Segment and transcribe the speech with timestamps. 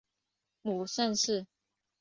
[0.63, 1.45] 母盛氏。